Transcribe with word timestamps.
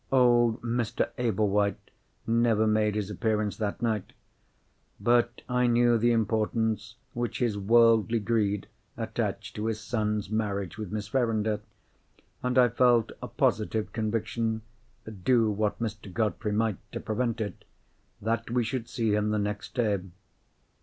Old 0.11 0.63
Mr. 0.63 1.11
Ablewhite 1.19 1.91
never 2.25 2.65
made 2.65 2.95
his 2.95 3.11
appearance 3.11 3.55
that 3.57 3.83
night. 3.83 4.13
But 4.99 5.43
I 5.47 5.67
knew 5.67 5.99
the 5.99 6.11
importance 6.11 6.95
which 7.13 7.37
his 7.37 7.55
worldly 7.55 8.19
greed 8.19 8.65
attached 8.97 9.55
to 9.57 9.67
his 9.67 9.79
son's 9.79 10.27
marriage 10.31 10.75
with 10.75 10.91
Miss 10.91 11.07
Verinder—and 11.07 12.57
I 12.57 12.69
felt 12.69 13.11
a 13.21 13.27
positive 13.27 13.93
conviction 13.93 14.63
(do 15.23 15.51
what 15.51 15.77
Mr. 15.79 16.11
Godfrey 16.11 16.51
might 16.51 16.77
to 16.93 16.99
prevent 16.99 17.39
it) 17.39 17.63
that 18.19 18.49
we 18.49 18.63
should 18.63 18.89
see 18.89 19.13
him 19.13 19.29
the 19.29 19.37
next 19.37 19.75
day. 19.75 19.99